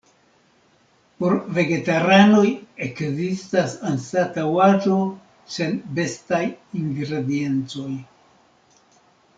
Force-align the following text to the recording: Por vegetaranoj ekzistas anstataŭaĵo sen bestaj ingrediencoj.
Por 1.23 1.33
vegetaranoj 1.57 2.47
ekzistas 2.87 3.77
anstataŭaĵo 3.91 4.99
sen 5.59 5.77
bestaj 6.01 6.45
ingrediencoj. 6.83 7.91